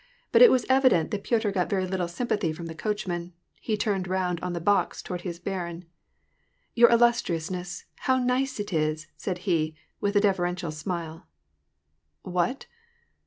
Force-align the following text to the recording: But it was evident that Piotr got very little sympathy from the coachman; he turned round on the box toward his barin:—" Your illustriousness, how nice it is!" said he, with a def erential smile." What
But 0.31 0.41
it 0.41 0.49
was 0.49 0.65
evident 0.67 1.11
that 1.11 1.23
Piotr 1.23 1.49
got 1.51 1.69
very 1.69 1.85
little 1.85 2.07
sympathy 2.07 2.51
from 2.53 2.65
the 2.65 2.73
coachman; 2.73 3.33
he 3.59 3.77
turned 3.77 4.07
round 4.07 4.39
on 4.39 4.53
the 4.53 4.59
box 4.59 4.99
toward 4.99 5.21
his 5.21 5.37
barin:—" 5.37 5.85
Your 6.73 6.89
illustriousness, 6.89 7.85
how 7.97 8.17
nice 8.17 8.59
it 8.59 8.73
is!" 8.73 9.05
said 9.23 9.37
he, 9.45 9.75
with 9.99 10.15
a 10.15 10.21
def 10.21 10.37
erential 10.37 10.73
smile." 10.73 11.27
What 12.37 12.65